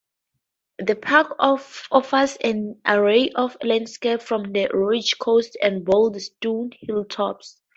[0.79, 7.61] The park offers and array of landscapes, from the rugged coast to boulder-strewn hilltops.